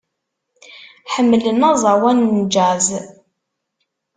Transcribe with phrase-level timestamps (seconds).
[1.13, 2.87] Ḥemmlen aẓawan n jazz.